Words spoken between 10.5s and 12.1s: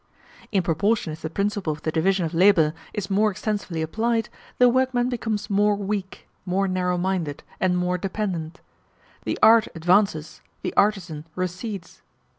the artisan recedes.